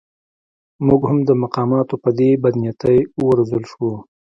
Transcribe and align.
موږ 0.85 1.01
هم 1.09 1.19
د 1.29 1.29
مقاماتو 1.43 1.95
په 2.03 2.09
دې 2.19 2.29
بدنیتۍ 2.43 2.97
و 3.23 3.25
روزل 3.37 3.63
شوو. 3.71 3.93